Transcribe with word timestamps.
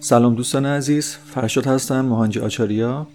سلام 0.00 0.34
دوستان 0.34 0.66
عزیز 0.66 1.16
فرشاد 1.16 1.66
هستم 1.66 2.00
مهانجی 2.00 2.40
آچاریا. 2.40 3.06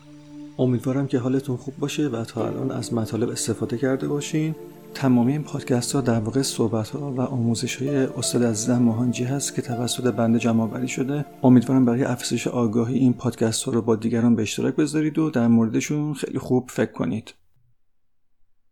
امیدوارم 0.60 1.08
که 1.08 1.20
حالتون 1.20 1.58
خوب 1.58 1.78
باشه 1.78 2.08
و 2.08 2.24
تا 2.24 2.48
الان 2.48 2.72
از 2.72 2.94
مطالب 2.94 3.30
استفاده 3.30 3.78
کرده 3.78 4.08
باشین. 4.08 4.56
تمامی 4.94 5.32
این 5.32 5.44
پادکست 5.44 5.94
ها 5.94 6.02
در 6.02 6.20
واقع 6.20 6.42
صحبت 6.42 6.90
ها 6.90 7.12
و 7.12 7.22
آموزش 7.22 7.82
های 7.82 7.96
استاد 7.96 8.44
عزیزم 8.44 8.82
مهانجی 8.82 9.24
هست 9.24 9.56
که 9.56 9.62
توسط 9.62 10.14
بنده 10.14 10.40
جمع 10.40 10.86
شده. 10.86 11.26
امیدوارم 11.44 11.86
برای 11.86 12.04
افزایش 12.04 12.48
آگاهی 12.48 12.98
این 12.98 13.14
پادکست 13.14 13.64
ها 13.64 13.72
رو 13.72 13.82
با 13.82 13.96
دیگران 13.96 14.36
به 14.36 14.42
اشتراک 14.42 14.76
بذارید 14.76 15.20
و 15.20 15.30
در 15.30 15.48
موردشون 15.48 16.14
خیلی 16.14 16.40
خوب 16.40 16.70
فکر 16.70 16.92
کنید. 16.92 17.34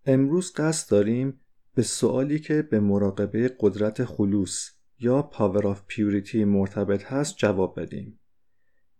امروز 0.05 0.53
قصد 0.53 0.91
داریم 0.91 1.41
به 1.75 1.83
سوالی 1.83 2.39
که 2.39 2.61
به 2.61 2.79
مراقبه 2.79 3.55
قدرت 3.59 4.05
خلوص 4.05 4.69
یا 5.01 5.21
power 5.21 5.67
of 5.67 5.81
purity 5.87 6.45
مرتبط 6.45 7.03
هست 7.03 7.37
جواب 7.37 7.79
بدیم. 7.79 8.19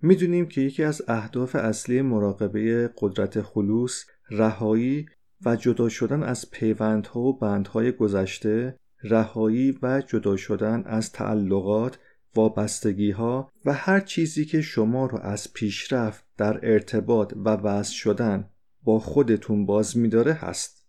می‌دونیم 0.01 0.45
که 0.45 0.61
یکی 0.61 0.83
از 0.83 1.01
اهداف 1.07 1.55
اصلی 1.55 2.01
مراقبه 2.01 2.89
قدرت 2.97 3.41
خلوص 3.41 4.05
رهایی 4.29 5.05
و 5.45 5.55
جدا 5.55 5.89
شدن 5.89 6.23
از 6.23 6.51
پیوندها 6.51 7.19
و 7.19 7.39
بندهای 7.39 7.91
گذشته 7.91 8.79
رهایی 9.03 9.79
و 9.81 10.01
جدا 10.01 10.37
شدن 10.37 10.83
از 10.85 11.11
تعلقات 11.11 11.99
وابستگی 12.35 13.11
ها 13.11 13.51
و 13.65 13.73
هر 13.73 13.99
چیزی 13.99 14.45
که 14.45 14.61
شما 14.61 15.05
رو 15.05 15.19
از 15.19 15.53
پیشرفت 15.53 16.23
در 16.37 16.59
ارتباط 16.71 17.33
و 17.45 17.49
وضع 17.49 17.93
شدن 17.93 18.49
با 18.83 18.99
خودتون 18.99 19.65
باز 19.65 19.97
میداره 19.97 20.33
هست 20.33 20.87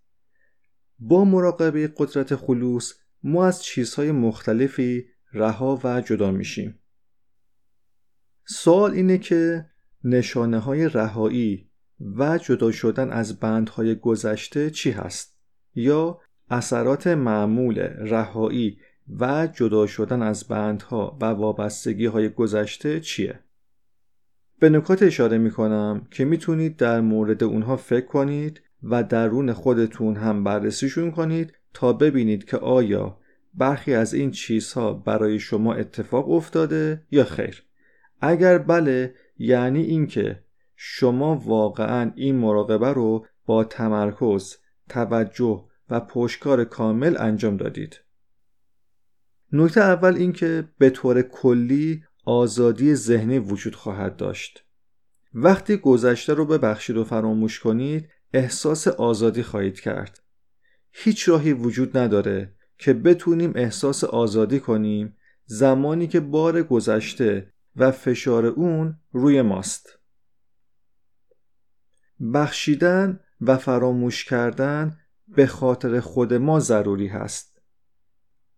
با 0.99 1.25
مراقبه 1.25 1.93
قدرت 1.97 2.37
خلوص 2.37 2.95
ما 3.23 3.47
از 3.47 3.63
چیزهای 3.63 4.13
مختلفی 4.13 5.07
رها 5.33 5.81
و 5.85 6.01
جدا 6.01 6.31
میشیم. 6.31 6.79
سوال 8.45 8.91
اینه 8.91 9.19
که 9.19 9.67
نشانه 10.05 10.59
های 10.59 10.89
رهایی 10.89 11.71
و 12.17 12.39
جدا 12.39 12.71
شدن 12.71 13.11
از 13.11 13.41
بندهای 13.41 13.95
گذشته 13.95 14.71
چی 14.71 14.91
هست؟ 14.91 15.39
یا 15.75 16.21
اثرات 16.51 17.07
معمول 17.07 17.79
رهایی 17.99 18.79
و 19.21 19.47
جدا 19.47 19.87
شدن 19.87 20.23
از 20.23 20.49
بندها 20.49 21.19
و 21.21 21.25
وابستگی 21.25 22.07
های 22.07 22.29
گذشته 22.29 23.01
چیه؟ 23.01 23.41
به 24.59 24.71
نکات 24.71 25.03
اشاره 25.03 25.39
می 25.39 25.51
کنم 25.51 26.07
که 26.11 26.25
می‌تونید 26.25 26.77
در 26.77 27.01
مورد 27.01 27.45
اونها 27.45 27.77
فکر 27.77 28.07
کنید 28.07 28.61
و 28.83 29.03
درون 29.03 29.53
خودتون 29.53 30.17
هم 30.17 30.45
بررسیشون 30.45 31.11
کنید 31.11 31.53
تا 31.75 31.93
ببینید 31.93 32.45
که 32.45 32.57
آیا 32.57 33.19
برخی 33.55 33.95
از 33.95 34.15
این 34.15 34.31
چیزها 34.31 34.93
برای 34.93 35.39
شما 35.39 35.75
اتفاق 35.75 36.31
افتاده 36.31 37.07
یا 37.11 37.25
خیر؟ 37.25 37.63
اگر 38.21 38.59
بله 38.59 39.15
یعنی 39.39 39.83
اینکه 39.83 40.45
شما 40.77 41.37
واقعا 41.37 42.13
این 42.17 42.37
مراقبه 42.37 42.93
رو 42.93 43.27
با 43.47 43.65
تمرکز 43.65 44.57
توجه 44.89 45.65
و 45.91 46.01
پشتکار 46.01 46.65
کامل 46.65 47.17
انجام 47.19 47.57
دادید. 47.57 48.01
نکته 49.53 49.81
اول 49.81 50.17
اینکه 50.17 50.69
به 50.79 50.91
طور 50.91 51.23
کلی 51.23 52.05
آزادی 52.25 52.95
ذهنی 52.95 53.39
وجود 53.39 53.75
خواهد 53.75 54.17
داشت. 54.17 54.65
وقتی 55.35 55.77
گذشته 55.77 56.35
رو 56.35 56.47
ببخشید 56.47 56.97
و 56.97 57.05
فراموش 57.05 57.61
کنید 57.61 58.09
احساس 58.35 58.89
آزادی 58.89 59.43
خواهید 59.43 59.81
کرد. 59.81 60.23
هیچ 60.93 61.29
راهی 61.29 61.53
وجود 61.53 61.97
نداره 61.97 62.55
که 62.83 62.93
بتونیم 62.93 63.53
احساس 63.55 64.05
آزادی 64.05 64.61
کنیم 64.61 65.17
زمانی 65.45 66.07
که 66.07 66.21
بار 66.21 66.63
گذشته 66.63 67.53
و 67.77 67.91
فشار 67.91 68.47
اون 68.47 68.95
روی 69.13 69.43
ماست. 69.43 69.99
بخشیدن 72.35 73.21
و 73.41 73.57
فراموش 73.57 74.25
کردن 74.25 74.99
به 75.29 75.47
خاطر 75.47 76.01
خود 76.01 76.35
ما 76.35 76.61
ضروری 76.61 77.07
هست. 77.07 77.63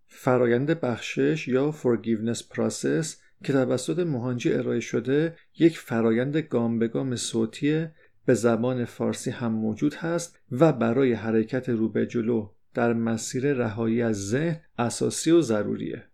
فرایند 0.07 0.81
بخشش 0.81 1.49
یا 1.49 1.75
forgiveness 1.83 2.39
process 2.39 3.07
که 3.45 3.53
توسط 3.53 3.99
مهانجی 3.99 4.53
ارائه 4.53 4.81
شده 4.81 5.37
یک 5.59 5.79
فرایند 5.79 6.37
گام 6.37 6.79
به 6.79 6.89
گام 6.89 7.17
صوتی 7.17 7.87
به 8.25 8.35
زبان 8.35 8.85
فارسی 8.85 9.31
هم 9.31 9.53
موجود 9.53 9.95
هست 9.95 10.39
و 10.51 10.73
برای 10.73 11.13
حرکت 11.13 11.69
رو 11.69 11.89
به 11.89 12.07
جلو 12.07 12.55
در 12.75 12.93
مسیر 12.93 13.53
رهایی 13.53 14.03
از 14.03 14.29
ذهن 14.29 14.61
اساسی 14.79 15.31
و 15.31 15.41
ضروریه 15.41 16.05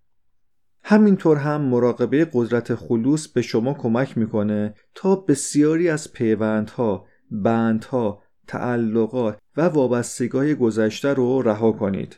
همینطور 0.82 1.36
هم 1.36 1.60
مراقبه 1.60 2.28
قدرت 2.32 2.74
خلوص 2.74 3.28
به 3.28 3.42
شما 3.42 3.74
کمک 3.74 4.18
می‌کنه 4.18 4.74
تا 4.94 5.16
بسیاری 5.16 5.88
از 5.88 6.12
پیوندها، 6.12 7.06
بندها، 7.30 8.22
تعلقات 8.46 9.38
و 9.56 9.60
وابستگاه 9.60 10.54
گذشته 10.54 11.14
رو 11.14 11.42
رها 11.42 11.72
کنید. 11.72 12.16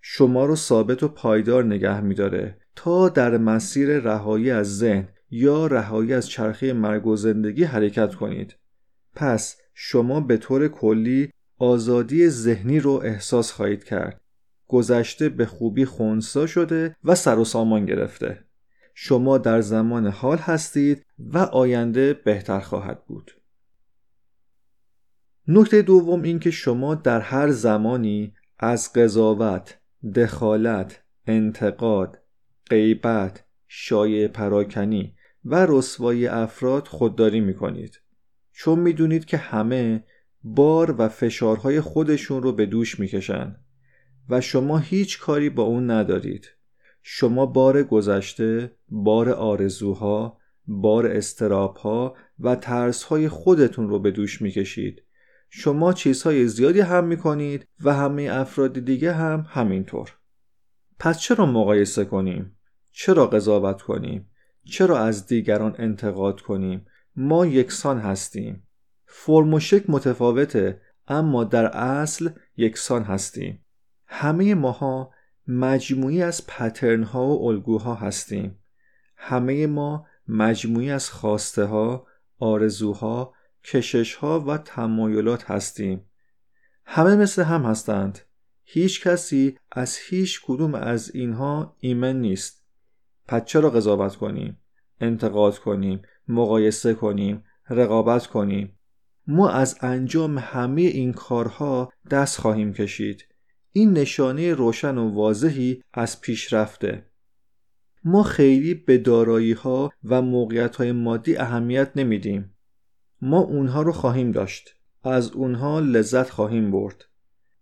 شما 0.00 0.44
رو 0.44 0.56
ثابت 0.56 1.02
و 1.02 1.08
پایدار 1.08 1.64
نگه 1.64 2.00
میداره 2.00 2.58
تا 2.76 3.08
در 3.08 3.36
مسیر 3.36 3.98
رهایی 3.98 4.50
از 4.50 4.78
ذهن 4.78 5.08
یا 5.30 5.66
رهایی 5.66 6.14
از 6.14 6.28
چرخه 6.28 6.72
مرگ 6.72 7.06
و 7.06 7.16
زندگی 7.16 7.64
حرکت 7.64 8.14
کنید. 8.14 8.56
پس 9.14 9.56
شما 9.74 10.20
به 10.20 10.36
طور 10.36 10.68
کلی 10.68 11.30
آزادی 11.62 12.28
ذهنی 12.28 12.80
رو 12.80 12.90
احساس 12.90 13.52
خواهید 13.52 13.84
کرد. 13.84 14.20
گذشته 14.68 15.28
به 15.28 15.46
خوبی 15.46 15.84
خونسا 15.84 16.46
شده 16.46 16.96
و 17.04 17.14
سر 17.14 17.38
و 17.38 17.44
سامان 17.44 17.86
گرفته. 17.86 18.44
شما 18.94 19.38
در 19.38 19.60
زمان 19.60 20.06
حال 20.06 20.38
هستید 20.38 21.06
و 21.18 21.38
آینده 21.38 22.14
بهتر 22.14 22.60
خواهد 22.60 23.04
بود. 23.06 23.30
نکته 25.48 25.82
دوم 25.82 26.22
این 26.22 26.38
که 26.38 26.50
شما 26.50 26.94
در 26.94 27.20
هر 27.20 27.50
زمانی 27.50 28.34
از 28.58 28.92
قضاوت، 28.92 29.78
دخالت، 30.14 31.02
انتقاد، 31.26 32.18
غیبت، 32.70 33.44
شایع 33.68 34.28
پراکنی 34.28 35.14
و 35.44 35.66
رسوایی 35.68 36.26
افراد 36.26 36.88
خودداری 36.88 37.40
می 37.40 37.54
کنید. 37.54 38.00
چون 38.52 38.78
می‌دونید 38.78 39.24
که 39.24 39.36
همه 39.36 40.04
بار 40.44 40.94
و 40.98 41.08
فشارهای 41.08 41.80
خودشون 41.80 42.42
رو 42.42 42.52
به 42.52 42.66
دوش 42.66 43.00
می‌کشن 43.00 43.56
و 44.28 44.40
شما 44.40 44.78
هیچ 44.78 45.20
کاری 45.20 45.50
با 45.50 45.62
اون 45.62 45.90
ندارید 45.90 46.48
شما 47.02 47.46
بار 47.46 47.82
گذشته 47.82 48.76
بار 48.88 49.30
آرزوها 49.30 50.38
بار 50.66 51.06
استرابها 51.06 52.16
و 52.38 52.54
ترسهای 52.54 53.28
خودتون 53.28 53.88
رو 53.88 53.98
به 53.98 54.10
دوش 54.10 54.42
می‌کشید 54.42 55.02
شما 55.50 55.92
چیزهای 55.92 56.48
زیادی 56.48 56.80
هم 56.80 57.04
می‌کنید 57.04 57.68
و 57.84 57.94
همه 57.94 58.22
افراد 58.22 58.78
دیگه 58.78 59.12
هم 59.12 59.46
همینطور 59.48 60.12
پس 60.98 61.18
چرا 61.18 61.46
مقایسه 61.46 62.04
کنیم؟ 62.04 62.56
چرا 62.92 63.26
قضاوت 63.26 63.82
کنیم؟ 63.82 64.30
چرا 64.64 64.98
از 64.98 65.26
دیگران 65.26 65.74
انتقاد 65.78 66.40
کنیم؟ 66.40 66.86
ما 67.16 67.46
یکسان 67.46 67.98
هستیم 67.98 68.66
فرم 69.14 69.54
و 69.54 69.60
شکل 69.60 69.84
متفاوته 69.88 70.80
اما 71.08 71.44
در 71.44 71.66
اصل 71.66 72.30
یکسان 72.56 73.02
هستیم. 73.02 73.64
همه 74.06 74.54
ماها 74.54 75.10
مجموعی 75.48 76.22
از 76.22 76.46
پترن 76.46 77.02
ها 77.02 77.26
و 77.26 77.48
الگوها 77.48 77.94
هستیم. 77.94 78.58
همه 79.16 79.66
ما 79.66 80.06
مجموعی 80.28 80.90
از 80.90 81.10
خواسته 81.10 81.64
ها 81.64 82.06
آرزوها 82.38 83.34
کشش 83.64 84.14
ها 84.14 84.40
و 84.40 84.58
تمایلات 84.58 85.50
هستیم. 85.50 86.04
همه 86.84 87.16
مثل 87.16 87.42
هم 87.42 87.62
هستند. 87.62 88.18
هیچ 88.64 89.06
کسی 89.06 89.58
از 89.72 89.96
هیچ 89.96 90.40
کدوم 90.44 90.74
از 90.74 91.14
اینها 91.14 91.76
ایمن 91.78 92.20
نیست. 92.20 92.64
پس 93.28 93.44
چرا 93.44 93.70
قضاوت 93.70 94.16
کنیم؟ 94.16 94.58
انتقاد 95.00 95.58
کنیم 95.58 96.02
مقایسه 96.28 96.94
کنیم 96.94 97.44
رقابت 97.70 98.26
کنیم؟ 98.26 98.78
ما 99.26 99.50
از 99.50 99.78
انجام 99.80 100.38
همه 100.38 100.82
این 100.82 101.12
کارها 101.12 101.92
دست 102.10 102.40
خواهیم 102.40 102.72
کشید. 102.72 103.26
این 103.72 103.92
نشانه 103.92 104.54
روشن 104.54 104.98
و 104.98 105.14
واضحی 105.14 105.82
از 105.92 106.20
پیشرفته 106.20 107.04
ما 108.04 108.22
خیلی 108.22 108.74
به 108.74 108.98
دارایی 108.98 109.52
ها 109.52 109.92
و 110.04 110.22
موقعیت 110.22 110.76
های 110.76 110.92
مادی 110.92 111.36
اهمیت 111.36 111.90
نمیدیم. 111.96 112.54
ما 113.20 113.38
اونها 113.38 113.82
رو 113.82 113.92
خواهیم 113.92 114.32
داشت. 114.32 114.76
از 115.04 115.32
اونها 115.32 115.80
لذت 115.80 116.30
خواهیم 116.30 116.70
برد. 116.70 117.04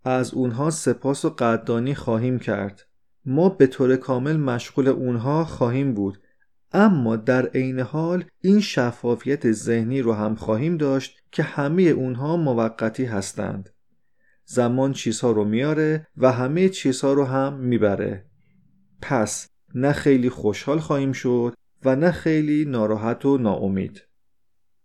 از 0.05 0.35
اونها 0.35 0.71
سپاس 0.71 1.25
و 1.25 1.31
قدردانی 1.31 1.95
خواهیم 1.95 2.39
کرد. 2.39 2.87
ما 3.25 3.49
به 3.49 3.67
طور 3.67 3.97
کامل 3.97 4.37
مشغول 4.37 4.89
اونها 4.89 5.45
خواهیم 5.45 5.95
بود. 5.95 6.19
اما 6.73 7.17
در 7.17 7.47
عین 7.47 7.81
حال 7.81 8.25
این 8.41 8.61
شفافیت 8.61 9.53
ذهنی 9.53 10.03
رو 10.03 10.13
هم 10.13 10.35
خواهیم 10.35 10.77
داشت 10.77 11.19
که 11.33 11.43
همه 11.43 11.83
اونها 11.83 12.37
موقتی 12.37 13.05
هستند. 13.05 13.71
زمان 14.45 14.93
چیزها 14.93 15.31
رو 15.31 15.45
میاره 15.45 16.07
و 16.17 16.33
همه 16.33 16.69
چیزها 16.69 17.13
رو 17.13 17.25
هم 17.25 17.55
می‌بره. 17.59 18.27
پس 19.03 19.49
نه 19.75 19.93
خیلی 19.93 20.29
خوشحال 20.29 20.79
خواهیم 20.79 21.13
شد 21.13 21.55
و 21.85 21.97
نه 21.97 22.11
خیلی 22.11 22.65
ناراحت 22.65 23.27
و 23.27 23.39
ناامید. 23.39 24.03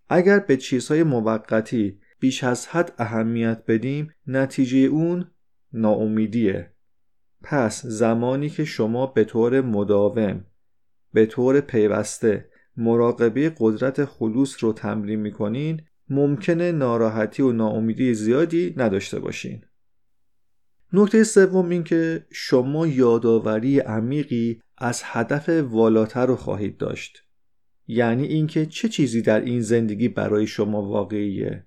اگر 0.10 0.40
به 0.40 0.58
چیزهای 0.58 1.04
موقتی 1.04 2.00
بیش 2.20 2.44
از 2.44 2.68
حد 2.68 2.94
اهمیت 2.98 3.64
بدیم 3.68 4.12
نتیجه 4.28 4.78
اون 4.78 5.32
ناامیدیه. 5.74 6.72
پس 7.44 7.86
زمانی 7.86 8.50
که 8.50 8.66
شما 8.66 9.06
به 9.08 9.24
طور 9.24 9.62
مداوم 9.62 10.46
به 11.16 11.26
طور 11.26 11.62
پیوسته 11.62 12.50
مراقبه 12.78 13.54
قدرت 13.58 14.06
خلوص 14.06 14.64
رو 14.64 14.74
تمرین 14.74 15.20
می‌کنین 15.20 15.82
ممکنه 16.10 16.72
ناراحتی 16.72 17.44
و 17.44 17.52
ناامیدی 17.52 18.14
زیادی 18.14 18.74
نداشته 18.78 19.20
باشین. 19.20 19.62
نکته 20.94 21.24
سوم 21.24 21.70
این 21.70 21.84
که 21.84 22.26
شما 22.32 22.88
یادآوری 22.88 23.80
عمیقی 23.80 24.62
از 24.78 25.02
هدف 25.06 25.50
والاتر 25.50 26.26
رو 26.26 26.36
خواهید 26.36 26.78
داشت. 26.78 27.24
یعنی 27.88 28.24
اینکه 28.28 28.66
چه 28.66 28.90
چیزی 28.90 29.22
در 29.22 29.42
این 29.42 29.62
زندگی 29.62 30.08
برای 30.08 30.48
شما 30.48 30.82
واقعیه؟ 30.82 31.66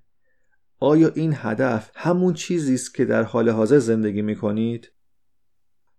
آیا 0.81 1.09
این 1.15 1.33
هدف 1.37 1.91
همون 1.95 2.35
چیزی 2.35 2.75
است 2.75 2.95
که 2.95 3.05
در 3.05 3.23
حال 3.23 3.49
حاضر 3.49 3.79
زندگی 3.79 4.23
می 4.23 4.37
کنید؟ 4.37 4.93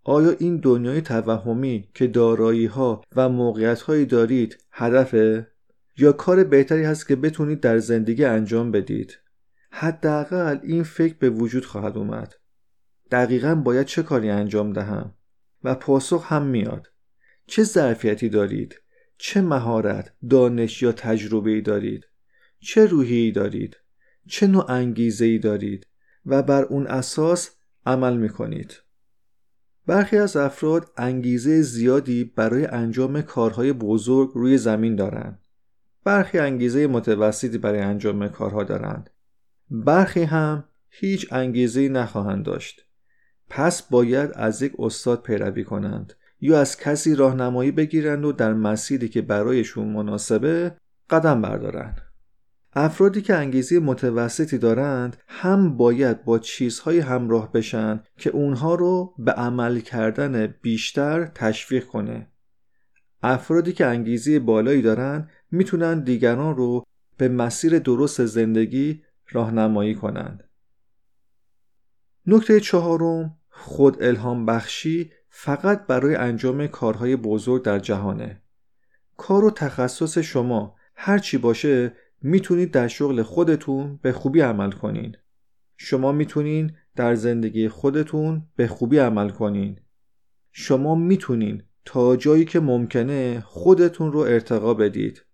آیا 0.04 0.30
این 0.38 0.56
دنیای 0.56 1.00
توهمی 1.00 1.88
که 1.94 2.06
دارایی 2.06 2.66
ها 2.66 3.04
و 3.16 3.28
موقعیت 3.28 3.80
هایی 3.80 4.06
دارید 4.06 4.58
هدفه؟ 4.70 5.46
یا 5.96 6.12
کار 6.12 6.44
بهتری 6.44 6.84
هست 6.84 7.08
که 7.08 7.16
بتونید 7.16 7.60
در 7.60 7.78
زندگی 7.78 8.24
انجام 8.24 8.70
بدید؟ 8.70 9.18
حداقل 9.70 10.58
این 10.62 10.82
فکر 10.82 11.14
به 11.18 11.30
وجود 11.30 11.64
خواهد 11.64 11.98
اومد. 11.98 12.34
دقیقا 13.10 13.54
باید 13.54 13.86
چه 13.86 14.02
کاری 14.02 14.30
انجام 14.30 14.72
دهم؟ 14.72 15.14
و 15.64 15.74
پاسخ 15.74 16.32
هم 16.32 16.46
میاد. 16.46 16.86
چه 17.46 17.62
ظرفیتی 17.62 18.28
دارید؟ 18.28 18.80
چه 19.18 19.42
مهارت، 19.42 20.12
دانش 20.30 20.82
یا 20.82 20.92
تجربه 20.92 21.60
دارید؟ 21.60 22.04
چه 22.60 22.86
روحی 22.86 23.32
دارید؟ 23.32 23.76
چه 24.26 24.46
نوع 24.46 24.70
انگیزه 24.70 25.24
ای 25.24 25.38
دارید 25.38 25.86
و 26.26 26.42
بر 26.42 26.62
اون 26.62 26.86
اساس 26.86 27.50
عمل 27.86 28.16
می 28.16 28.28
کنید. 28.28 28.76
برخی 29.90 30.16
از 30.16 30.36
افراد 30.36 30.90
انگیزه 30.96 31.62
زیادی 31.62 32.24
برای 32.24 32.66
انجام 32.66 33.22
کارهای 33.22 33.72
بزرگ 33.72 34.30
روی 34.34 34.58
زمین 34.58 34.96
دارند. 34.96 35.38
برخی 36.04 36.38
انگیزه 36.38 36.86
متوسطی 36.86 37.58
برای 37.58 37.80
انجام 37.80 38.28
کارها 38.28 38.64
دارند. 38.64 39.10
برخی 39.70 40.22
هم 40.22 40.64
هیچ 40.88 41.32
انگیزه 41.32 41.88
نخواهند 41.88 42.44
داشت. 42.44 42.86
پس 43.48 43.82
باید 43.82 44.30
از 44.34 44.62
یک 44.62 44.72
استاد 44.78 45.22
پیروی 45.22 45.64
کنند 45.64 46.12
یا 46.40 46.60
از 46.60 46.76
کسی 46.76 47.14
راهنمایی 47.14 47.70
بگیرند 47.70 48.24
و 48.24 48.32
در 48.32 48.54
مسیری 48.54 49.08
که 49.08 49.22
برایشون 49.22 49.88
مناسبه 49.88 50.76
قدم 51.10 51.42
بردارند. 51.42 52.09
افرادی 52.72 53.22
که 53.22 53.34
انگیزه 53.34 53.78
متوسطی 53.78 54.58
دارند 54.58 55.16
هم 55.28 55.76
باید 55.76 56.24
با 56.24 56.38
چیزهایی 56.38 57.00
همراه 57.00 57.52
بشن 57.52 58.02
که 58.18 58.30
اونها 58.30 58.74
رو 58.74 59.14
به 59.18 59.32
عمل 59.32 59.80
کردن 59.80 60.54
بیشتر 60.62 61.26
تشویق 61.26 61.86
کنه. 61.86 62.30
افرادی 63.22 63.72
که 63.72 63.86
انگیزه 63.86 64.38
بالایی 64.38 64.82
دارند 64.82 65.30
می‌تونن 65.50 66.00
دیگران 66.00 66.56
رو 66.56 66.86
به 67.16 67.28
مسیر 67.28 67.78
درست 67.78 68.24
زندگی 68.24 69.02
راهنمایی 69.30 69.94
کنند. 69.94 70.44
نکته 72.26 72.60
چهارم 72.60 73.36
خود 73.48 74.02
الهام 74.02 74.46
بخشی 74.46 75.12
فقط 75.28 75.86
برای 75.86 76.14
انجام 76.14 76.66
کارهای 76.66 77.16
بزرگ 77.16 77.62
در 77.62 77.78
جهانه. 77.78 78.42
کار 79.16 79.44
و 79.44 79.50
تخصص 79.50 80.18
شما 80.18 80.74
هرچی 80.94 81.38
باشه 81.38 81.92
می‌تونید 82.22 82.70
در 82.70 82.88
شغل 82.88 83.22
خودتون 83.22 83.98
به 84.02 84.12
خوبی 84.12 84.40
عمل 84.40 84.72
کنین. 84.72 85.16
شما 85.76 86.12
می‌تونین 86.12 86.72
در 86.96 87.14
زندگی 87.14 87.68
خودتون 87.68 88.46
به 88.56 88.66
خوبی 88.66 88.98
عمل 88.98 89.30
کنین. 89.30 89.80
شما 90.52 90.94
می‌تونین 90.94 91.62
تا 91.84 92.16
جایی 92.16 92.44
که 92.44 92.60
ممکنه 92.60 93.40
خودتون 93.40 94.12
رو 94.12 94.18
ارتقا 94.18 94.74
بدید. 94.74 95.24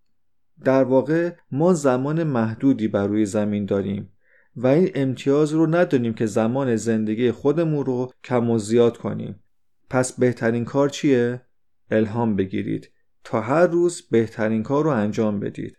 در 0.65 0.85
واقع 0.85 1.35
ما 1.51 1.73
زمان 1.73 2.23
محدودی 2.23 2.89
بر 2.89 3.07
روی 3.07 3.27
زمین 3.27 3.65
داریم 3.65 4.13
و 4.57 4.67
این 4.67 4.91
امتیاز 4.95 5.53
رو 5.53 5.67
نداریم 5.67 6.15
که 6.15 6.27
زمان 6.27 6.77
زندگی 6.77 7.31
خودمون 7.31 7.87
رو 7.87 8.13
کم 8.25 8.51
و 8.51 8.59
زیاد 8.59 8.97
کنیم. 8.97 9.43
پس 9.91 10.19
بهترین 10.21 10.65
کار 10.65 10.89
چیه؟ 10.89 11.43
الهام 11.91 12.37
بگیرید 12.37 12.91
تا 13.25 13.41
هر 13.41 13.67
روز 13.67 14.03
بهترین 14.11 14.63
کار 14.63 14.85
رو 14.85 14.91
انجام 14.91 15.41
بدید. 15.41 15.77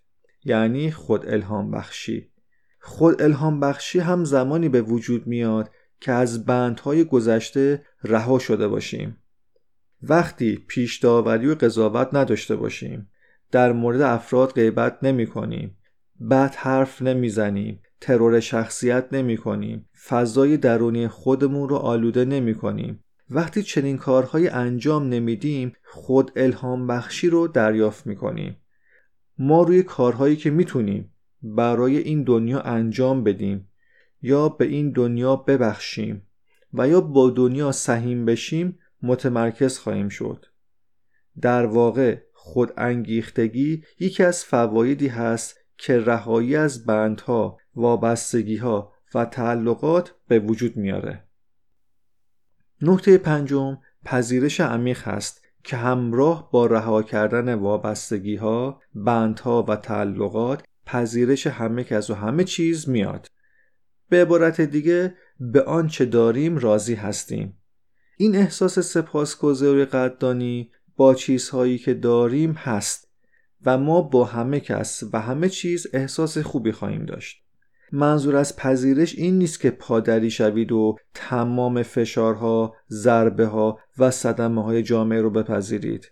یعنی 0.47 0.91
خود 0.91 1.29
الهام 1.29 1.71
بخشی 1.71 2.31
خود 2.79 3.21
الهام 3.21 3.59
بخشی 3.59 3.99
هم 3.99 4.23
زمانی 4.23 4.69
به 4.69 4.81
وجود 4.81 5.27
میاد 5.27 5.71
که 5.99 6.11
از 6.11 6.45
بندهای 6.45 7.03
گذشته 7.03 7.85
رها 8.03 8.39
شده 8.39 8.67
باشیم. 8.67 9.17
وقتی 10.01 10.55
پیش 10.67 10.97
داوری 10.97 11.47
و 11.47 11.55
قضاوت 11.55 12.09
نداشته 12.13 12.55
باشیم 12.55 13.09
در 13.51 13.71
مورد 13.71 14.01
افراد 14.01 14.51
غیبت 14.51 14.97
نمی 15.03 15.27
کنیم 15.27 15.77
بد 16.29 16.55
حرف 16.55 17.01
نمی‌زنیم 17.01 17.81
ترور 18.01 18.39
شخصیت 18.39 19.07
نمی 19.11 19.37
کنیم 19.37 19.89
فضای 20.07 20.57
درونی 20.57 21.07
خودمون 21.07 21.69
رو 21.69 21.75
آلوده 21.75 22.25
نمی 22.25 22.55
کنیم 22.55 23.03
وقتی 23.29 23.63
چنین 23.63 23.97
کارهای 23.97 24.47
انجام 24.47 25.09
نمیدیم 25.09 25.73
خود 25.83 26.31
الهام 26.35 26.87
بخشی 26.87 27.29
رو 27.29 27.47
دریافت 27.47 28.07
می 28.07 28.15
کنیم 28.15 28.57
ما 29.39 29.63
روی 29.63 29.83
کارهایی 29.83 30.35
که 30.35 30.49
می‌تونیم 30.49 31.13
برای 31.43 31.97
این 31.97 32.23
دنیا 32.23 32.61
انجام 32.61 33.23
بدیم 33.23 33.69
یا 34.21 34.49
به 34.49 34.65
این 34.65 34.91
دنیا 34.91 35.35
ببخشیم 35.35 36.27
و 36.73 36.87
یا 36.87 37.01
با 37.01 37.29
دنیا 37.29 37.71
سهیم 37.71 38.25
بشیم 38.25 38.79
متمرکز 39.01 39.77
خواهیم 39.79 40.09
شد. 40.09 40.45
در 41.41 41.65
واقع 41.65 42.21
خود 42.33 42.73
انگیختگی 42.77 43.83
یکی 43.99 44.23
از 44.23 44.45
فوایدی 44.45 45.07
هست 45.07 45.59
که 45.77 45.99
رهایی 45.99 46.55
از 46.55 46.85
بندها 46.85 47.57
وابستگی 47.75 48.57
ها 48.57 48.93
و 49.15 49.25
تعلقات 49.25 50.13
به 50.27 50.39
وجود 50.39 50.77
میاره. 50.77 51.23
نکته 52.81 53.17
پنجم 53.17 53.77
پذیرش 54.05 54.59
عمیق 54.59 55.01
هست. 55.03 55.46
که 55.67 55.77
همراه 55.77 56.51
با 56.51 56.65
رها 56.65 57.03
کردن 57.03 57.53
وابستگی 57.53 58.35
ها، 58.35 58.81
بندها 58.95 59.63
و 59.63 59.75
تعلقات 59.75 60.63
پذیرش 60.85 61.47
همه 61.47 61.83
کس 61.83 62.09
و 62.09 62.13
همه 62.13 62.43
چیز 62.43 62.89
میاد. 62.89 63.27
به 64.09 64.21
عبارت 64.21 64.61
دیگه 64.61 65.15
به 65.39 65.63
آنچه 65.63 66.05
داریم 66.05 66.57
راضی 66.57 66.95
هستیم. 66.95 67.57
این 68.17 68.35
احساس 68.35 68.79
سپاسگزاری 68.79 69.85
قدردانی 69.85 70.71
با 70.97 71.13
چیزهایی 71.13 71.77
که 71.77 71.93
داریم 71.93 72.51
هست 72.51 73.11
و 73.65 73.77
ما 73.77 74.01
با 74.01 74.25
همه 74.25 74.59
کس 74.59 75.03
و 75.13 75.21
همه 75.21 75.49
چیز 75.49 75.87
احساس 75.93 76.37
خوبی 76.37 76.71
خواهیم 76.71 77.05
داشت. 77.05 77.46
منظور 77.91 78.35
از 78.35 78.55
پذیرش 78.55 79.15
این 79.15 79.37
نیست 79.37 79.59
که 79.59 79.71
پادری 79.71 80.31
شوید 80.31 80.71
و 80.71 80.97
تمام 81.13 81.83
فشارها، 81.83 82.75
ضربه 82.89 83.45
ها 83.45 83.79
و 83.97 84.11
صدمه 84.11 84.63
های 84.63 84.83
جامعه 84.83 85.21
رو 85.21 85.29
بپذیرید. 85.29 86.11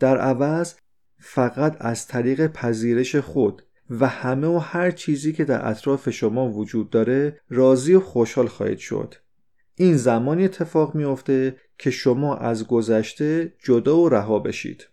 در 0.00 0.18
عوض 0.18 0.74
فقط 1.18 1.76
از 1.80 2.06
طریق 2.06 2.46
پذیرش 2.46 3.16
خود 3.16 3.62
و 3.90 4.06
همه 4.06 4.46
و 4.46 4.58
هر 4.58 4.90
چیزی 4.90 5.32
که 5.32 5.44
در 5.44 5.68
اطراف 5.68 6.10
شما 6.10 6.50
وجود 6.50 6.90
داره 6.90 7.40
راضی 7.50 7.94
و 7.94 8.00
خوشحال 8.00 8.46
خواهید 8.46 8.78
شد. 8.78 9.14
این 9.74 9.96
زمانی 9.96 10.44
اتفاق 10.44 10.94
میافته 10.94 11.56
که 11.78 11.90
شما 11.90 12.36
از 12.36 12.66
گذشته 12.66 13.54
جدا 13.64 13.98
و 13.98 14.08
رها 14.08 14.38
بشید. 14.38 14.88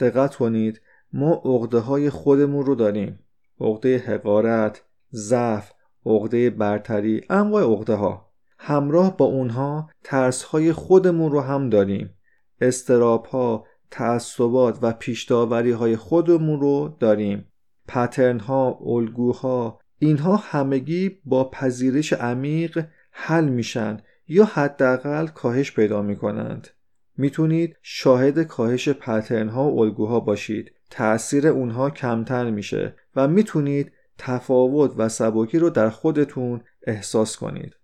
دقت 0.00 0.34
کنید 0.34 0.80
ما 1.12 1.42
عقده 1.44 1.78
های 1.78 2.10
خودمون 2.10 2.66
رو 2.66 2.74
داریم. 2.74 3.18
عقده 3.60 3.98
حقارت، 3.98 4.82
ضعف، 5.14 5.72
عقده 6.06 6.50
برتری، 6.50 7.20
انواع 7.30 7.62
عقده 7.62 7.94
ها. 7.94 8.28
همراه 8.58 9.16
با 9.16 9.24
اونها 9.24 9.90
ترس 10.04 10.42
های 10.42 10.72
خودمون 10.72 11.32
رو 11.32 11.40
هم 11.40 11.70
داریم. 11.70 12.14
استراب 12.60 13.26
ها، 13.26 13.64
تعصبات 13.90 14.78
و 14.82 14.92
پیشداوری 14.92 15.70
های 15.70 15.96
خودمون 15.96 16.60
رو 16.60 16.96
داریم. 17.00 17.44
پترن 17.88 18.38
ها، 18.38 18.78
الگوها، 18.86 19.80
اینها 19.98 20.36
همگی 20.36 21.20
با 21.24 21.50
پذیرش 21.50 22.12
عمیق 22.12 22.86
حل 23.10 23.44
میشن 23.44 24.00
یا 24.28 24.44
حداقل 24.44 25.26
کاهش 25.26 25.72
پیدا 25.72 26.02
می‌کنند. 26.02 26.68
می‌تونید 27.16 27.76
شاهد 27.82 28.42
کاهش 28.42 28.88
پترن 28.88 29.48
ها 29.48 29.70
و 29.70 29.80
الگوها 29.80 30.20
باشید. 30.20 30.72
تأثیر 30.90 31.48
اونها 31.48 31.90
کمتر 31.90 32.50
میشه 32.50 32.96
و 33.16 33.28
می‌تونید 33.28 33.92
تفاوت 34.18 34.92
و 34.96 35.08
سبکی 35.08 35.58
رو 35.58 35.70
در 35.70 35.90
خودتون 35.90 36.60
احساس 36.86 37.36
کنید. 37.36 37.76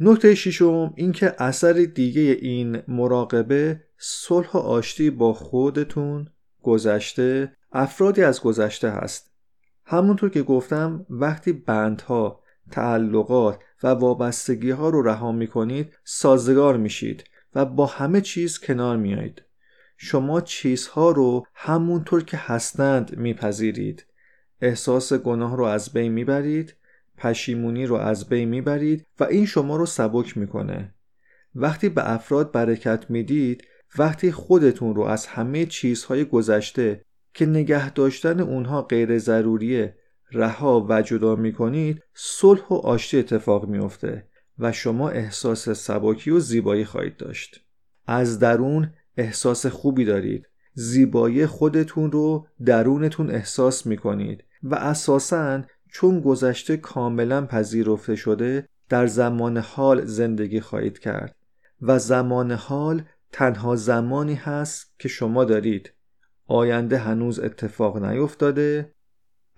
نکته 0.00 0.34
ششم 0.34 0.92
اینکه 0.96 1.34
اثر 1.38 1.72
دیگه 1.72 2.38
این 2.40 2.82
مراقبه 2.88 3.80
صلح 3.98 4.50
و 4.52 4.58
آشتی 4.58 5.10
با 5.10 5.32
خودتون 5.32 6.28
گذشته 6.62 7.56
افرادی 7.72 8.22
از 8.22 8.40
گذشته 8.40 8.90
هست. 8.90 9.32
همونطور 9.84 10.30
که 10.30 10.42
گفتم 10.42 11.06
وقتی 11.10 11.52
بندها 11.52 12.42
تعلقات 12.70 13.58
و 13.82 13.86
وابستگی 13.86 14.70
ها 14.70 14.88
رو 14.88 15.02
رها 15.02 15.32
می 15.32 15.46
کنید 15.46 15.98
سازگار 16.04 16.76
میشید 16.76 17.24
و 17.54 17.64
با 17.64 17.86
همه 17.86 18.20
چیز 18.20 18.58
کنار 18.58 18.96
میایید 18.96 19.42
شما 19.96 20.40
چیزها 20.40 21.10
رو 21.10 21.46
همونطور 21.54 22.24
که 22.24 22.36
هستند 22.36 23.16
میپذیرید. 23.16 24.06
احساس 24.62 25.12
گناه 25.12 25.56
رو 25.56 25.64
از 25.64 25.92
بین 25.92 26.12
می‌برید 26.12 26.74
پشیمونی 27.16 27.86
رو 27.86 27.94
از 27.94 28.28
بین 28.28 28.48
می‌برید 28.48 29.06
و 29.20 29.24
این 29.24 29.46
شما 29.46 29.76
رو 29.76 29.86
سبک 29.86 30.38
می‌کنه. 30.38 30.94
وقتی 31.54 31.88
به 31.88 32.12
افراد 32.12 32.52
برکت 32.52 33.10
می‌دید 33.10 33.64
وقتی 33.98 34.32
خودتون 34.32 34.94
رو 34.94 35.02
از 35.02 35.26
همه 35.26 35.66
چیزهای 35.66 36.24
گذشته 36.24 37.04
که 37.34 37.46
نگه 37.46 37.90
داشتن 37.90 38.40
اونها 38.40 38.82
غیر 38.82 39.18
ضروریه 39.18 39.96
رها 40.32 40.86
و 40.88 41.02
جدا 41.02 41.36
می‌کنید 41.36 42.02
صلح 42.14 42.68
و 42.70 42.74
آشتی 42.74 43.18
اتفاق 43.18 43.68
میافته 43.68 44.26
و 44.58 44.72
شما 44.72 45.08
احساس 45.08 45.68
سباکی 45.68 46.30
و 46.30 46.38
زیبایی 46.38 46.84
خواهید 46.84 47.16
داشت. 47.16 47.60
از 48.06 48.38
درون 48.38 48.92
احساس 49.16 49.66
خوبی 49.66 50.04
دارید. 50.04 50.48
زیبایی 50.74 51.46
خودتون 51.46 52.12
رو 52.12 52.46
درونتون 52.64 53.30
احساس 53.30 53.86
می‌کنید. 53.86 54.44
و 54.62 54.74
اساساً 54.74 55.62
چون 55.88 56.20
گذشته 56.20 56.76
کاملا 56.76 57.46
پذیرفته 57.46 58.16
شده 58.16 58.68
در 58.88 59.06
زمان 59.06 59.58
حال 59.58 60.04
زندگی 60.04 60.60
خواهید 60.60 60.98
کرد 60.98 61.36
و 61.82 61.98
زمان 61.98 62.52
حال 62.52 63.02
تنها 63.32 63.76
زمانی 63.76 64.34
هست 64.34 64.94
که 64.98 65.08
شما 65.08 65.44
دارید. 65.44 65.92
آینده 66.46 66.98
هنوز 66.98 67.40
اتفاق 67.40 68.04
نیفتاده. 68.04 68.94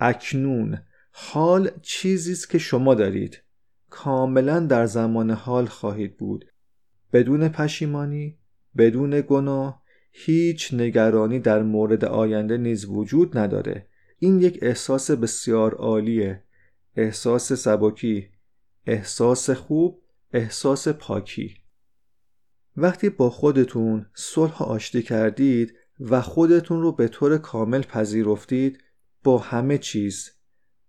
اکنون 0.00 0.78
حال 1.12 1.70
چیزی 1.82 2.32
است 2.32 2.50
که 2.50 2.58
شما 2.58 2.94
دارید. 2.94 3.42
کاملا 3.90 4.60
در 4.60 4.86
زمان 4.86 5.30
حال 5.30 5.66
خواهید 5.66 6.16
بود. 6.16 6.44
بدون 7.12 7.48
پشیمانی 7.48 8.38
بدون 8.76 9.20
گناه 9.20 9.82
هیچ 10.12 10.74
نگرانی 10.74 11.40
در 11.40 11.62
مورد 11.62 12.04
آینده 12.04 12.56
نیز 12.56 12.84
وجود 12.84 13.38
نداره. 13.38 13.86
این 14.18 14.40
یک 14.40 14.58
احساس 14.62 15.10
بسیار 15.10 15.74
عالیه. 15.74 16.42
احساس 16.96 17.52
سبکی 17.52 18.28
احساس 18.86 19.50
خوب 19.50 20.02
احساس 20.32 20.88
پاکی. 20.88 21.56
وقتی 22.76 23.10
با 23.10 23.30
خودتون 23.30 24.06
صلح 24.14 24.62
آشتی 24.62 25.02
کردید 25.02 25.74
و 26.00 26.20
خودتون 26.20 26.82
رو 26.82 26.92
به 26.92 27.08
طور 27.08 27.38
کامل 27.38 27.82
پذیرفتید 27.82 28.84
با 29.24 29.38
همه 29.38 29.78
چیز 29.78 30.30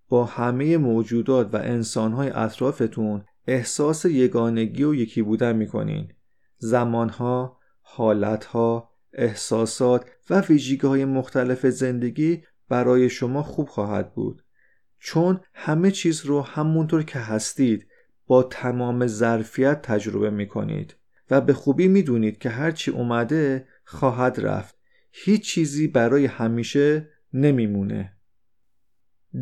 با 0.09 0.25
همه 0.25 0.77
موجودات 0.77 1.53
و 1.53 1.57
انسانهای 1.57 2.29
اطرافتون 2.29 3.25
احساس 3.47 4.05
یگانگی 4.05 4.83
و 4.83 4.95
یکی 4.95 5.21
بودن 5.21 5.55
می‌کنین. 5.55 6.13
زمانها، 6.57 7.59
حالتها، 7.81 8.89
احساسات 9.13 10.05
و 10.29 10.41
ویژگی 10.41 11.05
مختلف 11.05 11.65
زندگی 11.65 12.43
برای 12.69 13.09
شما 13.09 13.43
خوب 13.43 13.69
خواهد 13.69 14.13
بود 14.13 14.43
چون 14.99 15.39
همه 15.53 15.91
چیز 15.91 16.25
رو 16.25 16.41
همونطور 16.41 17.03
که 17.03 17.19
هستید 17.19 17.87
با 18.27 18.43
تمام 18.43 19.07
ظرفیت 19.07 19.81
تجربه 19.81 20.29
می 20.29 20.47
کنید 20.47 20.95
و 21.31 21.41
به 21.41 21.53
خوبی 21.53 21.87
می 21.87 22.03
دونید 22.03 22.37
که 22.37 22.49
هرچی 22.49 22.91
اومده 22.91 23.67
خواهد 23.83 24.39
رفت 24.39 24.75
هیچ 25.11 25.45
چیزی 25.45 25.87
برای 25.87 26.25
همیشه 26.25 27.09
نمیمونه. 27.33 28.13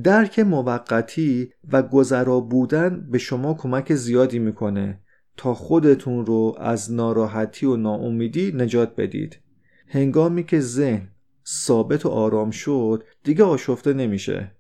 درک 0.04 0.40
موقتی 0.40 1.54
و 1.72 1.82
گذرا 1.84 2.40
بودن 2.40 3.08
به 3.12 3.18
شما 3.18 3.54
کمک 3.54 3.96
زیادی 3.96 4.40
می‌کنه 4.40 5.00
تا 5.38 5.54
خودتون 5.54 6.26
رو 6.26 6.56
از 6.60 6.94
ناراحتی 6.94 7.66
و 7.66 7.76
ناامیدی 7.76 8.52
نجات 8.52 8.96
بدید. 8.96 9.40
هنگامی 9.88 10.44
که 10.44 10.60
ذهن 10.60 11.08
ثابت 11.48 12.06
و 12.06 12.10
آرام 12.10 12.52
شد 12.52 13.04
دیگه 13.24 13.44
آشفته 13.44 13.94
نمیشه. 13.94 14.52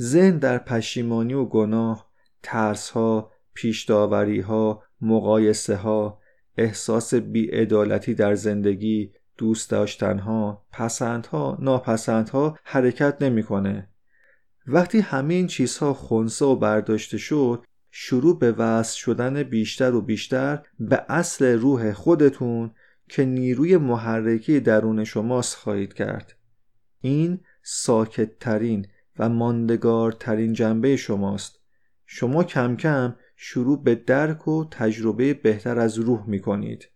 ذهن 0.00 0.38
در 0.38 0.58
پشیمانی 0.58 1.34
و 1.34 1.44
گناه، 1.44 2.10
ترس 2.42 2.90
ها، 2.90 3.30
پیشداوری 3.54 4.40
ها، 4.40 4.82
مقایسه 5.00 5.76
ها، 5.76 6.20
احساس 6.56 7.14
بیعدالتی 7.14 8.14
در 8.14 8.34
زندگی، 8.34 9.12
دوست 9.38 9.70
داشتنها، 9.70 10.66
پسندها، 10.72 11.58
ناپسندها 11.60 12.58
حرکت 12.64 13.22
نمی‌کنه. 13.22 13.88
وقتی 14.66 14.98
همه 15.00 15.34
این 15.34 15.46
چیزها 15.46 15.94
خونسا 15.94 16.48
و 16.50 16.56
برداشته 16.56 17.18
شد 17.18 17.64
شروع 17.90 18.38
به 18.38 18.52
وصل 18.52 18.96
شدن 18.96 19.42
بیشتر 19.42 19.94
و 19.94 20.02
بیشتر 20.02 20.62
به 20.80 21.04
اصل 21.08 21.44
روح 21.44 21.92
خودتون 21.92 22.70
که 23.10 23.24
نیروی 23.24 23.76
محرکی 23.76 24.60
درون 24.60 25.04
شماست 25.04 25.56
خواهید 25.56 25.94
کرد. 25.94 26.34
این 27.00 27.40
ساکت 27.62 28.38
ترین 28.38 28.86
و 29.18 29.28
ماندگارترین 29.28 30.52
جنبه 30.52 30.96
شماست. 30.96 31.60
شما 32.06 32.44
کم 32.44 32.76
کم 32.76 33.14
شروع 33.36 33.82
به 33.82 33.94
درک 33.94 34.48
و 34.48 34.64
تجربه 34.70 35.34
بهتر 35.34 35.78
از 35.78 35.98
روح 35.98 36.28
می 36.28 36.40
کنید. 36.40 36.88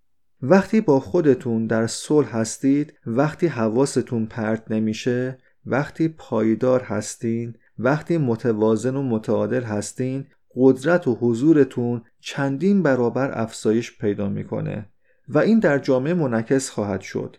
وقتی 0.43 0.81
با 0.81 1.01
خودتون 1.01 1.67
در 1.67 1.87
صلح 1.87 2.37
هستید 2.37 2.95
وقتی 3.07 3.47
حواستون 3.47 4.27
پرت 4.27 4.71
نمیشه 4.71 5.39
وقتی 5.67 6.09
پایدار 6.09 6.83
هستین 6.83 7.55
وقتی 7.79 8.19
متوازن 8.19 8.97
و 8.97 9.03
متعادل 9.03 9.63
هستین 9.63 10.27
قدرت 10.57 11.09
و 11.09 11.15
حضورتون 11.15 12.03
چندین 12.21 12.83
برابر 12.83 13.41
افزایش 13.41 13.99
پیدا 13.99 14.29
می‌کنه 14.29 14.89
و 15.29 15.39
این 15.39 15.59
در 15.59 15.79
جامعه 15.79 16.15
منعکس 16.15 16.71
خواهد 16.71 17.01
شد. 17.01 17.37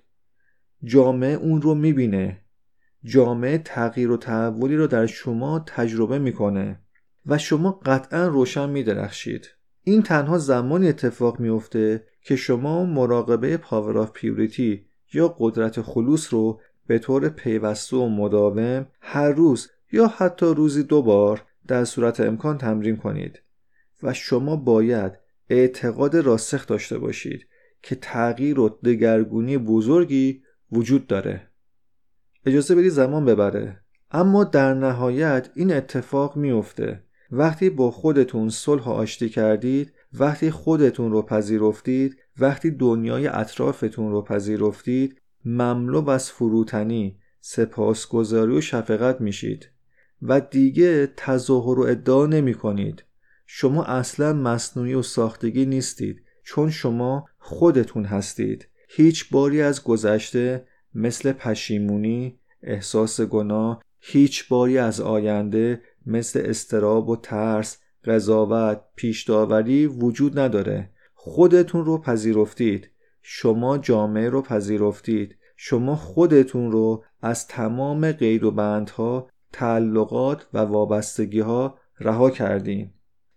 جامعه 0.83 1.33
اون 1.33 1.61
رو 1.61 1.75
می‌بینه. 1.75 2.41
جامعه 3.03 3.57
تغییر 3.57 4.11
و 4.11 4.17
تحولی 4.17 4.75
رو 4.75 4.87
در 4.87 5.05
شما 5.05 5.63
تجربه 5.67 6.19
می‌کنه 6.19 6.79
و 7.25 7.37
شما 7.37 7.71
قطعا 7.71 8.27
روشن 8.27 8.69
میدرخشید. 8.69 9.47
این 9.83 10.03
تنها 10.03 10.37
زمانی 10.37 10.87
اتفاق 10.87 11.39
میفته 11.39 12.03
که 12.21 12.35
شما 12.35 12.85
مراقبه 12.85 13.57
power 13.57 13.97
of 13.97 14.11
purity 14.11 14.85
یا 15.13 15.35
قدرت 15.39 15.81
خلوص 15.81 16.33
رو 16.33 16.61
به 16.87 16.99
طور 16.99 17.29
پیوسته 17.29 17.97
و 17.97 18.09
مداوم 18.09 18.87
هر 19.01 19.29
روز 19.29 19.71
یا 19.91 20.07
حتی 20.07 20.45
روزی 20.45 20.83
دو 20.83 21.01
بار 21.01 21.43
در 21.67 21.85
صورت 21.85 22.19
امکان 22.19 22.57
تمرین 22.57 22.97
کنید 22.97 23.41
و 24.03 24.13
شما 24.13 24.55
باید 24.55 25.11
اعتقاد 25.49 26.15
راسخ 26.15 26.67
داشته 26.67 26.97
باشید. 26.97 27.47
که 27.85 27.95
تغییر 27.95 28.59
و 28.59 28.69
دگرگونی 28.69 29.57
بزرگی 29.57 30.41
وجود 30.71 31.07
داره. 31.07 31.47
اجازه 32.45 32.75
بدید 32.75 32.91
زمان 32.91 33.25
ببره. 33.25 33.81
اما 34.11 34.43
در 34.43 34.73
نهایت 34.73 35.49
این 35.55 35.73
اتفاق 35.73 36.37
میفته 36.37 37.03
وقتی 37.31 37.69
با 37.69 37.91
خودتون 37.91 38.49
صلح 38.49 38.83
و 38.83 38.89
آشتی 38.89 39.29
کردید 39.29 39.93
وقتی 40.13 40.51
خودتون 40.51 41.11
رو 41.11 41.21
پذیرفتید 41.21 42.17
وقتی 42.39 42.71
دنیای 42.71 43.27
اطرافتون 43.27 44.11
رو 44.11 44.21
پذیرفتید 44.21 45.21
مملو 45.45 46.09
از 46.09 46.31
فروتنی 46.31 47.17
سپاسگزاری 47.39 48.57
و 48.57 48.61
شفقت 48.61 49.21
میشید. 49.21 49.69
و 50.21 50.41
دیگه 50.41 51.07
تظاهر 51.17 51.79
و 51.79 51.83
ادعا 51.83 52.25
نمی 52.25 52.53
کنید 52.53 53.03
شما 53.45 53.83
اصلا 53.83 54.33
مصنوعی 54.33 54.93
و 54.93 55.01
ساختگی 55.01 55.65
نیستید. 55.65 56.24
چون 56.45 56.69
شما 56.69 57.25
خودتون 57.37 58.05
هستید. 58.05 58.67
هیچ 58.89 59.29
باری 59.29 59.61
از 59.61 59.83
گذشته 59.83 60.67
مثل 60.93 61.31
پشیمونی 61.31 62.39
احساس 62.63 63.21
گناه 63.21 63.83
هیچ 63.99 64.47
باری 64.47 64.77
از 64.77 65.01
آینده 65.01 65.81
مثل 66.05 66.41
استراب 66.45 67.09
و 67.09 67.15
ترس 67.15 67.77
قضاوت 68.03 68.81
پیشداوری 68.95 69.85
وجود 69.85 70.39
نداره. 70.39 70.89
خودتون 71.13 71.85
رو 71.85 71.97
پذیرفتید. 71.97 72.89
شما 73.21 73.77
جامعه 73.77 74.29
رو 74.29 74.41
پذیرفتید. 74.41 75.35
شما 75.57 75.95
خودتون 75.95 76.71
رو 76.71 77.03
از 77.21 77.47
تمام 77.47 78.11
غیر 78.11 78.45
و 78.45 78.51
بندها 78.51 79.29
تعلقات 79.53 80.47
و 80.53 80.57
وابستگی 80.57 81.39
ها 81.39 81.77
رها 81.99 82.29
کردین. 82.29 82.91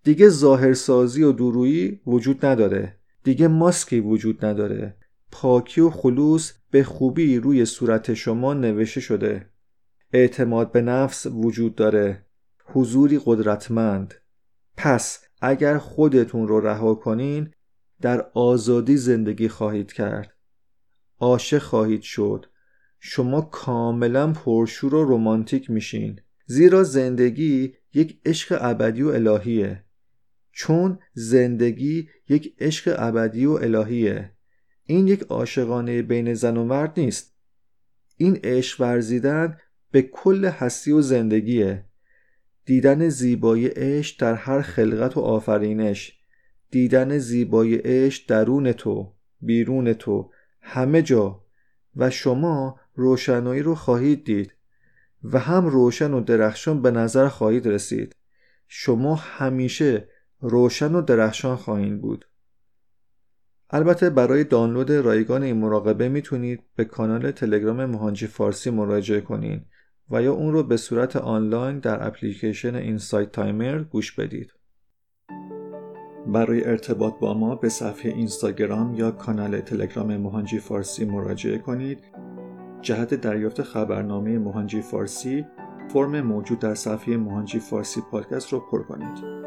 دیگه 0.05 0.29
ظاهرسازی 0.29 1.23
و 1.23 1.33
درویی 1.33 2.01
وجود 2.07 2.47
نداره. 2.47 2.98
دیگه 3.25 3.49
ماسکی 3.49 4.01
وجود 4.01 4.45
نداره. 4.45 4.97
پاکی 5.31 5.81
و 5.81 5.91
خلوص 5.91 6.53
به 6.71 6.85
خوبی 6.85 7.39
روی 7.39 7.65
صورت 7.65 8.15
شما 8.15 8.55
نوشته 8.55 9.01
شده. 9.01 9.51
اعتماد 10.13 10.73
به 10.73 10.83
نفس 10.83 11.27
وجود 11.27 11.75
داره. 11.75 12.27
حضوری 12.65 13.21
قدرتمند. 13.25 14.15
پس 14.77 15.25
اگر 15.41 15.79
خودتون 15.79 16.49
رو 16.49 16.61
رها 16.61 16.95
کنین 16.95 17.51
در 18.01 18.31
آزادی 18.35 18.97
زندگی 18.97 19.49
خواهید 19.49 19.93
کرد. 19.93 20.33
عاشق 21.19 21.59
خواهید 21.59 22.03
شد. 22.03 22.47
شما 23.01 23.41
کاملا 23.41 24.33
پرشور 24.33 24.95
و 24.95 25.15
رمانتیک 25.15 25.71
میشین. 25.71 26.21
زیرا 26.47 26.85
زندگی 26.85 27.75
یک 27.95 28.21
عشق 28.27 28.59
ابدی 28.61 29.03
و 29.03 29.09
الهیه. 29.09 29.85
چون 30.53 30.99
زندگی 31.13 32.09
یک 32.29 32.55
عشق 32.59 32.95
ابدی 32.99 33.47
و 33.47 33.53
الهیه. 33.53 34.33
این 34.85 35.09
یک 35.09 35.23
عاشقانه 35.23 36.03
بین 36.03 36.35
زن 36.35 36.57
و 36.57 36.65
مرد 36.65 37.01
نیست. 37.01 37.35
این 38.17 38.37
عشق 38.45 38.81
ورزیدن 38.81 39.59
به 39.91 40.03
کل 40.03 40.45
هستی 40.45 40.93
و 40.93 41.01
زندگیه. 41.01 41.85
دیدن 42.65 43.09
زیبایی 43.09 43.67
عشق 43.67 44.21
در 44.21 44.35
هر 44.35 44.61
خلقت 44.61 45.17
و 45.17 45.21
آفرینش. 45.21 46.19
دیدن 46.71 47.19
زیبایی 47.19 47.75
عشق 47.75 48.27
درون 48.29 48.73
تو 48.73 49.13
بیرون 49.41 49.93
تو 49.93 50.31
همه 50.61 51.03
جا. 51.03 51.45
و 51.97 52.11
شما 52.11 52.81
روشنایی 52.95 53.63
رو 53.63 53.75
خواهید 53.75 54.25
دید. 54.25 54.55
و 55.25 55.39
هم 55.39 55.67
روشن 55.67 56.13
و 56.15 56.21
درخشان 56.21 56.83
به 56.83 56.91
نظر 56.91 57.29
خواهید 57.29 57.69
رسید. 57.69 58.17
شما 58.69 59.15
همیشه 59.15 60.09
روشن 60.41 60.95
و 60.95 61.03
درخشان 61.03 61.57
خواهید 61.57 62.01
بود 62.01 62.25
البته 63.71 64.11
برای 64.11 64.45
دانلود 64.45 64.91
رایگان 64.91 65.43
این 65.43 65.57
مراقبه 65.57 66.09
می‌تونید 66.09 66.63
به 66.77 66.85
کانال 66.85 67.31
تلگرام 67.31 67.85
مهانجی 67.85 68.27
فارسی 68.27 68.71
مراجعه 68.71 69.21
کنید 69.21 69.67
و 70.11 70.23
یا 70.23 70.33
اون 70.33 70.53
رو 70.53 70.63
به 70.63 70.77
صورت 70.77 71.17
آنلاین 71.17 71.79
در 71.79 72.07
اپلیکیشن 72.07 72.75
اینسایت 72.75 73.33
تایمر 73.33 73.79
گوش 73.83 74.13
بدید. 74.13 74.53
برای 76.27 76.65
ارتباط 76.65 77.15
با 77.21 77.35
ما 77.35 77.55
به 77.55 77.69
صفحه 77.69 78.13
اینستاگرام 78.13 78.95
یا 78.95 79.11
کانال 79.11 79.61
تلگرام 79.61 80.17
مهانجی 80.17 80.59
فارسی 80.59 81.05
مراجعه 81.05 81.59
کنید. 81.59 81.99
جهت 82.83 83.15
دریافت 83.15 83.63
خبرنامه 83.63 84.39
مهانجی 84.39 84.83
فارسی 84.83 85.47
فرم 85.89 86.21
موجود 86.21 86.59
در 86.59 86.75
صفحه 86.75 87.17
مهانجی 87.17 87.59
فارسی 87.59 88.01
پادکست 88.11 88.53
رو 88.53 88.61
پر 88.71 88.83
کنید. 88.83 89.38